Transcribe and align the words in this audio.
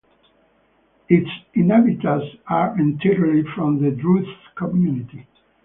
Its 1.09 1.29
inhabitants 1.53 2.25
are 2.47 2.75
entirely 2.79 3.43
from 3.53 3.79
the 3.83 3.91
Druze 3.91 4.25
community. 4.55 5.27